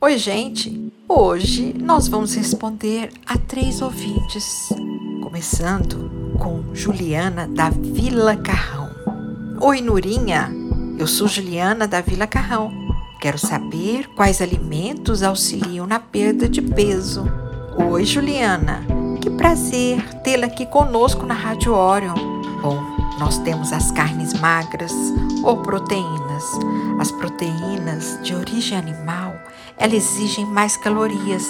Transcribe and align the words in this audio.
Oi, 0.00 0.16
gente! 0.16 0.92
Hoje 1.08 1.74
nós 1.76 2.06
vamos 2.06 2.32
responder 2.36 3.10
a 3.26 3.36
três 3.36 3.82
ouvintes, 3.82 4.68
começando 5.20 6.08
com 6.38 6.72
Juliana 6.72 7.48
da 7.48 7.68
Vila 7.68 8.36
Carrão. 8.36 8.88
Oi, 9.60 9.80
Nurinha! 9.80 10.52
Eu 10.96 11.08
sou 11.08 11.26
Juliana 11.26 11.88
da 11.88 12.00
Vila 12.00 12.28
Carrão. 12.28 12.70
Quero 13.20 13.38
saber 13.38 14.06
quais 14.14 14.40
alimentos 14.40 15.24
auxiliam 15.24 15.84
na 15.84 15.98
perda 15.98 16.48
de 16.48 16.62
peso. 16.62 17.24
Oi, 17.90 18.04
Juliana! 18.04 18.86
Que 19.20 19.28
prazer 19.28 20.00
tê-la 20.20 20.46
aqui 20.46 20.64
conosco 20.64 21.26
na 21.26 21.34
Rádio 21.34 21.74
Orion. 21.74 22.14
Bom, 22.62 22.80
nós 23.18 23.38
temos 23.38 23.72
as 23.72 23.90
carnes 23.90 24.32
magras 24.34 24.92
ou 25.42 25.56
proteínas. 25.56 26.44
As 27.00 27.10
proteínas 27.10 28.16
de 28.22 28.32
origem 28.36 28.78
animal 28.78 29.27
elas 29.78 29.94
exigem 29.94 30.44
mais 30.44 30.76
calorias 30.76 31.44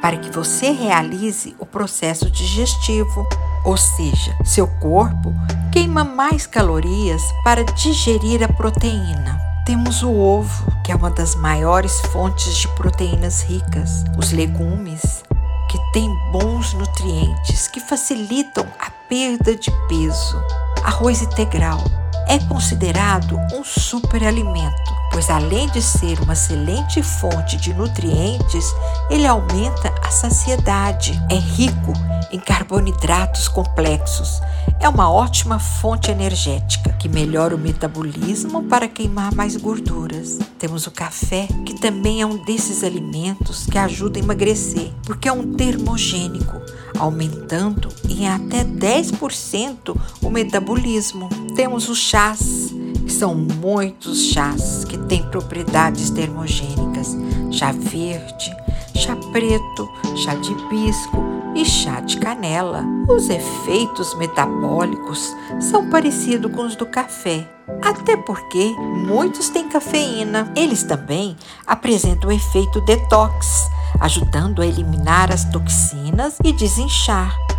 para 0.00 0.18
que 0.18 0.30
você 0.30 0.70
realize 0.70 1.54
o 1.58 1.64
processo 1.64 2.30
digestivo, 2.30 3.26
ou 3.64 3.76
seja, 3.76 4.36
seu 4.44 4.66
corpo 4.66 5.34
queima 5.72 6.04
mais 6.04 6.46
calorias 6.46 7.22
para 7.42 7.64
digerir 7.64 8.42
a 8.42 8.48
proteína. 8.48 9.40
Temos 9.64 10.02
o 10.02 10.12
ovo, 10.12 10.70
que 10.84 10.92
é 10.92 10.94
uma 10.94 11.10
das 11.10 11.34
maiores 11.34 12.00
fontes 12.12 12.54
de 12.56 12.68
proteínas 12.68 13.42
ricas, 13.42 14.04
os 14.18 14.30
legumes, 14.30 15.22
que 15.70 15.78
têm 15.92 16.08
bons 16.30 16.74
nutrientes 16.74 17.66
que 17.68 17.80
facilitam 17.80 18.66
a 18.78 18.90
perda 19.08 19.56
de 19.56 19.70
peso, 19.88 20.36
arroz 20.84 21.22
integral 21.22 21.82
é 22.28 22.38
considerado 22.38 23.38
um 23.52 23.64
superalimento, 23.64 24.92
pois 25.12 25.30
além 25.30 25.68
de 25.68 25.80
ser 25.82 26.20
uma 26.20 26.32
excelente 26.32 27.02
fonte 27.02 27.56
de 27.56 27.72
nutrientes, 27.74 28.64
ele 29.10 29.26
aumenta 29.26 29.94
a 30.02 30.10
saciedade. 30.10 31.20
É 31.30 31.36
rico 31.36 31.92
em 32.32 32.38
carboidratos 32.40 33.48
complexos. 33.48 34.40
É 34.80 34.88
uma 34.88 35.10
ótima 35.10 35.58
fonte 35.58 36.10
energética 36.10 36.92
que 36.92 37.08
melhora 37.08 37.54
o 37.54 37.58
metabolismo 37.58 38.64
para 38.64 38.88
queimar 38.88 39.34
mais 39.34 39.56
gorduras. 39.56 40.38
Temos 40.58 40.86
o 40.86 40.90
café, 40.90 41.46
que 41.64 41.74
também 41.74 42.22
é 42.22 42.26
um 42.26 42.44
desses 42.44 42.82
alimentos 42.82 43.66
que 43.66 43.78
ajuda 43.78 44.18
a 44.18 44.22
emagrecer, 44.22 44.90
porque 45.04 45.28
é 45.28 45.32
um 45.32 45.54
termogênico 45.54 46.60
aumentando 46.98 47.88
em 48.08 48.28
até 48.28 48.64
10% 48.64 49.96
o 50.22 50.30
metabolismo. 50.30 51.28
Temos 51.54 51.88
os 51.88 51.98
chás, 51.98 52.74
que 53.06 53.12
são 53.12 53.34
muitos 53.34 54.24
chás 54.32 54.84
que 54.84 54.98
têm 54.98 55.22
propriedades 55.30 56.10
termogênicas: 56.10 57.16
chá 57.52 57.70
verde, 57.70 58.54
chá 58.96 59.14
preto, 59.32 59.88
chá 60.16 60.34
de 60.34 60.50
hibisco 60.50 61.22
e 61.54 61.64
chá 61.64 62.00
de 62.00 62.18
canela. 62.18 62.84
Os 63.08 63.28
efeitos 63.30 64.14
metabólicos 64.16 65.32
são 65.60 65.88
parecidos 65.90 66.50
com 66.52 66.62
os 66.62 66.74
do 66.74 66.86
café, 66.86 67.48
até 67.80 68.16
porque 68.16 68.74
muitos 69.06 69.48
têm 69.48 69.68
cafeína. 69.68 70.50
Eles 70.56 70.82
também 70.82 71.36
apresentam 71.66 72.30
o 72.30 72.32
efeito 72.32 72.80
detox 72.80 73.70
ajudando 74.00 74.60
a 74.60 74.66
eliminar 74.66 75.32
as 75.32 75.44
toxinas 75.44 76.36
e 76.42 76.52
desinchar. 76.52 77.53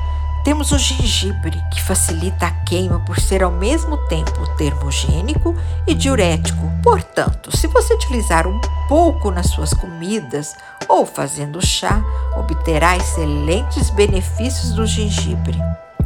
Temos 0.45 0.71
o 0.71 0.77
gengibre, 0.77 1.59
que 1.73 1.81
facilita 1.81 2.45
a 2.45 2.51
queima 2.51 2.99
por 2.99 3.19
ser 3.19 3.41
ao 3.41 3.49
mesmo 3.49 3.97
tempo 4.07 4.47
termogênico 4.55 5.55
e 5.87 5.95
diurético. 5.95 6.71
Portanto, 6.83 7.57
se 7.57 7.65
você 7.65 7.95
utilizar 7.95 8.45
um 8.45 8.61
pouco 8.87 9.31
nas 9.31 9.47
suas 9.47 9.73
comidas 9.73 10.55
ou 10.87 11.03
fazendo 11.03 11.65
chá, 11.65 11.99
obterá 12.37 12.95
excelentes 12.95 13.89
benefícios 13.89 14.73
do 14.73 14.85
gengibre. 14.85 15.59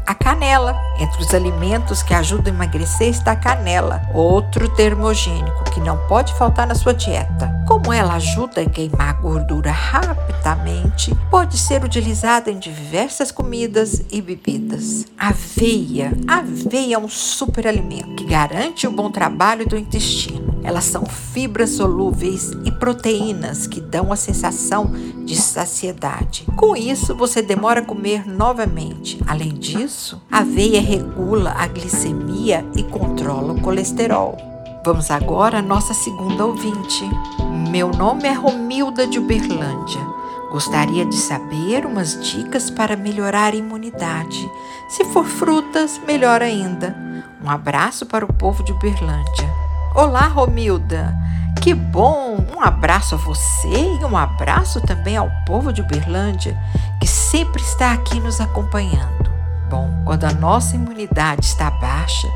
A 0.10 0.16
canela. 0.16 0.76
Entre 0.98 1.22
os 1.22 1.36
alimentos 1.36 2.02
que 2.02 2.16
ajudam 2.16 2.52
a 2.52 2.56
emagrecer 2.56 3.09
está 3.09 3.34
a 3.34 3.36
canela, 3.36 4.02
outro 4.12 4.68
termogênico 4.68 5.66
que 5.66 5.80
não 5.80 6.00
pode 6.08 6.34
faltar 6.34 6.66
na 6.66 6.74
sua 6.74 6.96
dieta. 6.96 7.53
Como 7.68 7.94
ela 7.94 8.16
ajuda 8.16 8.62
a 8.62 8.66
queimar 8.68 9.09
a 9.09 9.14
gordura 9.14 9.69
rapidamente, 9.69 11.14
pode 11.30 11.59
ser 11.59 11.84
utilizada 11.84 12.50
em 12.50 12.58
diversas 12.58 13.31
comidas 13.31 14.03
e 14.09 14.19
bebidas. 14.19 15.06
Aveia. 15.16 16.12
Aveia 16.28 16.96
é 16.96 16.98
um 16.98 17.08
superalimento 17.08 18.16
que 18.16 18.25
garante 18.25 18.88
o 18.88 18.92
bom 18.92 19.12
trabalho 19.12 19.68
do 19.68 19.78
intestino. 19.78 20.59
Elas 20.64 20.86
são 20.86 21.06
fibras 21.06 21.69
solúveis 21.69 22.52
e 22.66 22.72
proteínas 22.72 23.68
que 23.68 23.80
dão 23.80 24.12
a 24.12 24.16
sensação 24.16 24.92
de 25.29 25.35
saciedade. 25.35 26.44
Com 26.56 26.75
isso, 26.75 27.13
você 27.13 27.40
demora 27.40 27.81
a 27.81 27.85
comer 27.85 28.28
novamente. 28.28 29.22
Além 29.28 29.53
disso, 29.53 30.19
a 30.31 30.40
aveia 30.40 30.81
regula 30.81 31.53
a 31.56 31.67
glicemia 31.67 32.66
e 32.75 32.81
controla 32.81 33.53
o 33.53 33.62
colesterol. 33.62 34.35
Vamos 34.84 35.12
agora 35.12 35.59
à 35.59 35.62
nossa 35.62 35.94
segunda 35.94 36.44
ouvinte. 36.44 37.03
Meu 37.69 37.89
nome 37.89 38.23
é 38.28 38.34
Romilda 38.34 39.06
de 39.06 39.19
Uberlândia. 39.19 40.01
Gostaria 40.50 41.06
de 41.06 41.16
saber 41.16 41.85
umas 41.85 42.19
dicas 42.25 42.72
para 42.72 42.97
melhorar 42.97 43.53
a 43.53 43.57
imunidade. 43.57 44.50
Se 44.88 45.06
for 45.06 45.25
frutas, 45.25 46.01
melhor 46.07 46.41
ainda. 46.41 46.97
Um 47.44 47.47
abraço 47.51 48.03
para 48.07 48.25
o 48.25 48.34
povo 48.34 48.63
de 48.63 48.72
Uberlândia. 48.72 49.47
Olá, 49.94 50.25
Romilda. 50.25 51.16
Que 51.69 51.75
bom! 51.75 52.35
Um 52.57 52.62
abraço 52.63 53.13
a 53.13 53.18
você 53.19 53.68
e 53.68 54.03
um 54.03 54.18
abraço 54.18 54.81
também 54.81 55.16
ao 55.16 55.30
povo 55.46 55.72
de 55.72 55.84
Uberlândia, 55.84 56.57
que 57.00 57.06
sempre 57.06 57.62
está 57.62 57.94
aqui 57.94 58.19
nos 58.19 58.41
acompanhando. 58.41 59.31
Bom, 59.69 59.88
quando 60.03 60.24
a 60.24 60.31
nossa 60.31 60.74
imunidade 60.74 61.46
está 61.46 61.69
baixa, 61.69 62.28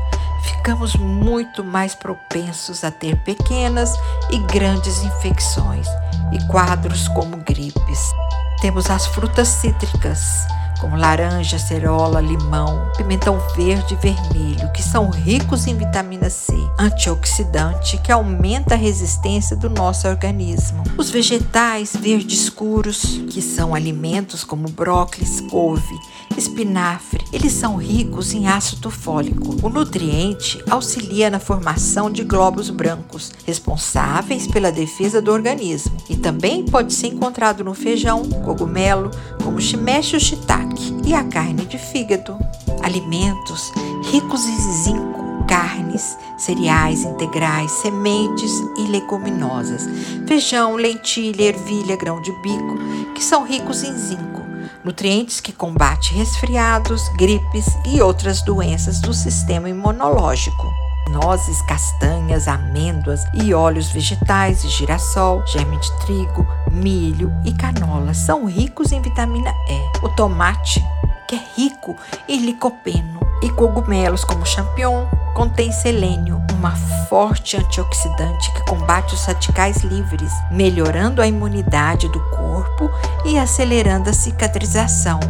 ficamos 0.44 0.94
muito 0.94 1.64
mais 1.64 1.96
propensos 1.96 2.84
a 2.84 2.92
ter 2.92 3.16
pequenas 3.24 3.92
e 4.30 4.38
grandes 4.38 5.02
infecções 5.02 5.88
e 6.30 6.38
quadros 6.46 7.08
como 7.08 7.38
gripes. 7.38 8.12
Temos 8.60 8.88
as 8.88 9.04
frutas 9.04 9.48
cítricas, 9.48 10.46
como 10.84 10.98
laranja, 10.98 11.58
cerola, 11.58 12.20
limão, 12.20 12.90
pimentão 12.94 13.38
verde 13.56 13.94
e 13.94 13.96
vermelho, 13.96 14.70
que 14.70 14.82
são 14.82 15.08
ricos 15.08 15.66
em 15.66 15.74
vitamina 15.74 16.28
C, 16.28 16.52
antioxidante 16.78 17.96
que 17.96 18.12
aumenta 18.12 18.74
a 18.74 18.76
resistência 18.76 19.56
do 19.56 19.70
nosso 19.70 20.06
organismo. 20.06 20.84
Os 20.98 21.08
vegetais 21.08 21.96
verdes 21.96 22.42
escuros, 22.42 23.18
que 23.30 23.40
são 23.40 23.74
alimentos 23.74 24.44
como 24.44 24.68
brócolis, 24.68 25.40
couve, 25.40 25.98
espinafre, 26.36 27.24
eles 27.32 27.52
são 27.52 27.76
ricos 27.76 28.34
em 28.34 28.46
ácido 28.46 28.90
fólico. 28.90 29.56
O 29.62 29.70
nutriente 29.70 30.62
auxilia 30.68 31.30
na 31.30 31.38
formação 31.38 32.10
de 32.10 32.24
glóbulos 32.24 32.68
brancos, 32.68 33.32
responsáveis 33.46 34.46
pela 34.46 34.70
defesa 34.70 35.22
do 35.22 35.32
organismo, 35.32 35.96
e 36.10 36.16
também 36.16 36.62
pode 36.62 36.92
ser 36.92 37.06
encontrado 37.06 37.64
no 37.64 37.72
feijão, 37.72 38.22
cogumelo, 38.44 39.10
como 39.42 39.60
shimeji 39.60 40.14
ou 40.14 40.20
shiitake, 40.20 40.73
e 41.04 41.14
a 41.14 41.24
carne 41.24 41.64
de 41.66 41.78
fígado. 41.78 42.38
Alimentos 42.82 43.72
ricos 44.10 44.44
em 44.46 44.72
zinco, 44.84 45.44
carnes, 45.46 46.16
cereais 46.36 47.02
integrais, 47.04 47.70
sementes 47.70 48.52
e 48.78 48.82
leguminosas, 48.88 49.88
feijão, 50.26 50.76
lentilha, 50.76 51.44
ervilha, 51.44 51.96
grão 51.96 52.20
de 52.20 52.32
bico, 52.42 52.76
que 53.14 53.22
são 53.22 53.44
ricos 53.44 53.82
em 53.82 53.96
zinco 53.96 54.34
nutrientes 54.84 55.40
que 55.40 55.50
combatem 55.50 56.18
resfriados, 56.18 57.08
gripes 57.16 57.66
e 57.86 58.02
outras 58.02 58.42
doenças 58.42 59.00
do 59.00 59.14
sistema 59.14 59.68
imunológico. 59.68 60.83
Nozes, 61.10 61.60
castanhas, 61.62 62.48
amêndoas 62.48 63.24
e 63.34 63.54
óleos 63.54 63.90
vegetais 63.90 64.62
girassol, 64.62 65.46
geme 65.46 65.78
de 65.78 65.92
trigo, 66.00 66.46
milho 66.70 67.32
e 67.44 67.52
canola 67.52 68.14
são 68.14 68.46
ricos 68.46 68.92
em 68.92 69.00
vitamina 69.00 69.50
E. 69.68 70.04
O 70.04 70.08
tomate, 70.10 70.84
que 71.28 71.36
é 71.36 71.40
rico 71.56 71.96
em 72.28 72.44
licopeno, 72.44 73.20
e 73.42 73.50
cogumelos 73.50 74.24
como 74.24 74.46
champignon 74.46 75.06
contém 75.34 75.70
selênio, 75.72 76.40
uma 76.54 76.74
forte 77.08 77.56
antioxidante 77.56 78.52
que 78.52 78.64
combate 78.64 79.14
os 79.14 79.24
radicais 79.26 79.82
livres, 79.82 80.32
melhorando 80.50 81.20
a 81.20 81.26
imunidade 81.26 82.08
do 82.08 82.20
corpo 82.30 82.90
e 83.24 83.38
acelerando 83.38 84.08
a 84.08 84.12
cicatrização. 84.12 85.20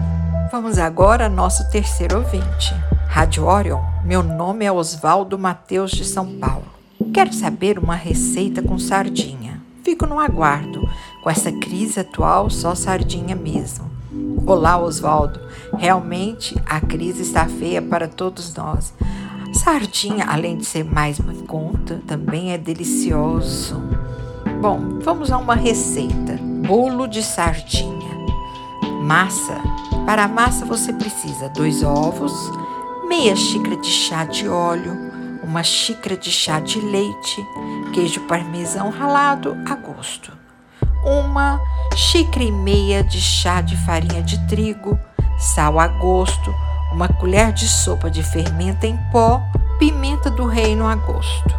Vamos 0.53 0.79
agora 0.79 1.25
ao 1.25 1.31
nosso 1.31 1.69
terceiro 1.71 2.19
ouvinte. 2.19 2.75
Rádio 3.15 3.47
Orion, 3.47 3.81
meu 4.05 4.25
nome 4.25 4.65
é 4.65 4.73
Oswaldo 4.73 5.39
Mateus 5.39 5.93
de 5.93 6.05
São 6.05 6.37
Paulo. 6.37 6.65
Quero 7.13 7.33
saber 7.33 7.79
uma 7.79 7.95
receita 7.95 8.61
com 8.61 8.77
sardinha. 8.77 9.63
Fico 9.85 10.05
no 10.05 10.19
aguardo. 10.19 10.83
Com 11.23 11.31
essa 11.31 11.53
crise 11.53 12.01
atual, 12.01 12.51
só 12.51 12.75
sardinha 12.75 13.37
mesmo. 13.37 13.89
Olá, 14.45 14.77
Oswaldo. 14.77 15.39
Realmente 15.79 16.61
a 16.67 16.81
crise 16.81 17.23
está 17.23 17.47
feia 17.47 17.81
para 17.81 18.09
todos 18.09 18.53
nós. 18.53 18.93
Sardinha, 19.53 20.25
além 20.27 20.59
de 20.59 20.65
ser 20.65 20.83
mais 20.85 21.21
em 21.21 21.47
conta, 21.47 22.03
também 22.09 22.51
é 22.51 22.59
delicioso. 22.59 23.81
Bom, 24.61 24.99
vamos 24.99 25.31
a 25.31 25.39
uma 25.39 25.55
receita 25.55 26.37
bolo 26.67 27.07
de 27.07 27.23
sardinha. 27.23 28.13
Massa. 29.05 29.63
Para 30.05 30.25
a 30.25 30.29
massa 30.29 30.67
você 30.67 30.93
precisa 30.93 31.49
dois 31.51 31.85
ovos, 31.85 32.33
meia 33.09 33.37
xícara 33.37 33.77
de 33.77 33.89
chá 33.89 34.25
de 34.25 34.49
óleo, 34.49 35.13
uma 35.43 35.63
xícara 35.63 36.17
de 36.17 36.31
chá 36.31 36.59
de 36.59 36.81
leite, 36.81 37.47
queijo 37.93 38.21
parmesão 38.23 38.91
ralado 38.91 39.57
a 39.69 39.75
gosto, 39.75 40.33
uma 41.05 41.61
xícara 41.95 42.45
e 42.45 42.53
meia 42.53 43.05
de 43.05 43.21
chá 43.21 43.61
de 43.61 43.77
farinha 43.85 44.23
de 44.23 44.39
trigo, 44.47 44.99
sal 45.39 45.79
a 45.79 45.87
gosto, 45.87 46.55
uma 46.93 47.09
colher 47.09 47.53
de 47.53 47.69
sopa 47.69 48.11
de 48.11 48.23
fermento 48.23 48.87
em 48.87 48.97
pó, 49.13 49.43
pimenta 49.79 50.31
do 50.31 50.47
reino 50.47 50.87
a 50.87 50.95
gosto. 50.95 51.55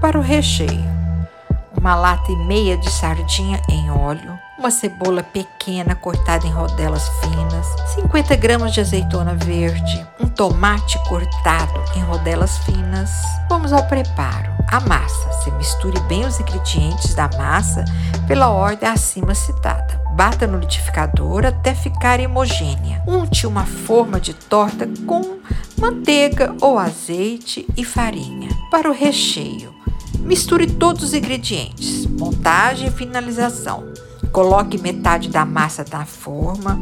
Para 0.00 0.18
o 0.18 0.22
recheio, 0.22 0.90
uma 1.78 1.94
lata 1.94 2.32
e 2.32 2.36
meia 2.36 2.76
de 2.76 2.90
sardinha 2.90 3.60
em 3.68 3.90
óleo, 3.90 4.38
uma 4.58 4.70
cebola 4.70 5.22
pequena 5.22 5.94
cortada 5.94 6.46
em 6.46 6.50
rodelas 6.50 7.08
finas, 7.20 7.66
50 7.94 8.36
gramas 8.36 8.72
de 8.72 8.80
azeitona 8.80 9.34
verde, 9.34 10.06
tomate 10.34 10.98
cortado 11.08 11.82
em 11.96 12.00
rodelas 12.00 12.58
finas. 12.58 13.10
Vamos 13.48 13.72
ao 13.72 13.86
preparo. 13.86 14.50
A 14.68 14.80
massa. 14.80 15.32
Você 15.32 15.50
misture 15.52 15.98
bem 16.08 16.24
os 16.24 16.38
ingredientes 16.38 17.14
da 17.14 17.28
massa 17.36 17.84
pela 18.26 18.50
ordem 18.50 18.88
acima 18.88 19.34
citada. 19.34 20.00
Bata 20.14 20.46
no 20.46 20.58
liquidificador 20.58 21.44
até 21.44 21.74
ficar 21.74 22.20
homogênea. 22.20 23.02
Unte 23.06 23.46
uma 23.46 23.66
forma 23.66 24.20
de 24.20 24.34
torta 24.34 24.88
com 25.06 25.38
manteiga 25.78 26.54
ou 26.60 26.78
azeite 26.78 27.66
e 27.76 27.84
farinha. 27.84 28.50
Para 28.70 28.88
o 28.88 28.94
recheio, 28.94 29.74
misture 30.20 30.66
todos 30.66 31.02
os 31.02 31.14
ingredientes. 31.14 32.06
Montagem 32.06 32.88
e 32.88 32.92
finalização. 32.92 33.92
Coloque 34.32 34.78
metade 34.78 35.28
da 35.28 35.44
massa 35.44 35.84
na 35.90 36.06
forma, 36.06 36.78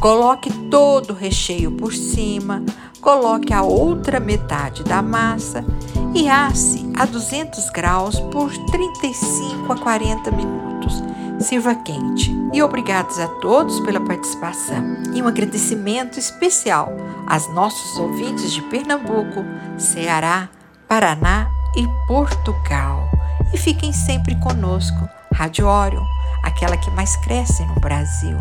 coloque 0.00 0.52
todo 0.70 1.10
o 1.10 1.16
recheio 1.16 1.72
por 1.72 1.92
cima, 1.92 2.62
coloque 3.00 3.52
a 3.52 3.62
outra 3.62 4.20
metade 4.20 4.84
da 4.84 5.02
massa 5.02 5.64
e 6.14 6.28
asse 6.28 6.88
a 6.96 7.04
200 7.04 7.70
graus 7.70 8.20
por 8.20 8.50
35 8.66 9.72
a 9.72 9.76
40 9.76 10.30
minutos. 10.30 11.02
Sirva 11.40 11.74
quente. 11.74 12.30
E 12.52 12.62
obrigados 12.62 13.18
a 13.18 13.26
todos 13.26 13.80
pela 13.80 14.00
participação. 14.00 14.84
E 15.12 15.20
um 15.20 15.26
agradecimento 15.26 16.18
especial 16.18 16.92
aos 17.26 17.52
nossos 17.52 17.98
ouvintes 17.98 18.52
de 18.52 18.62
Pernambuco, 18.62 19.44
Ceará, 19.76 20.48
Paraná 20.86 21.50
e 21.76 21.84
Portugal. 22.06 23.10
E 23.52 23.58
fiquem 23.58 23.92
sempre 23.92 24.36
conosco. 24.36 25.08
Rádio 25.34 25.66
Orion 25.66 26.21
aquela 26.42 26.76
que 26.76 26.90
mais 26.90 27.16
cresce 27.16 27.64
no 27.64 27.74
Brasil. 27.74 28.38